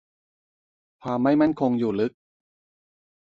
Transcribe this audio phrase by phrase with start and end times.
[1.03, 2.11] ความไม่มั่นคงอยู่ลึก